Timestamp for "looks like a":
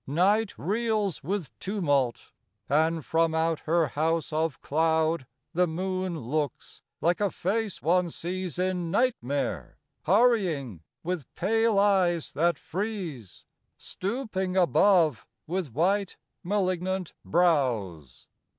6.21-7.29